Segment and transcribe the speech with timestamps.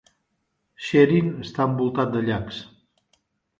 [0.85, 2.65] Schwerin està envoltat de llacs.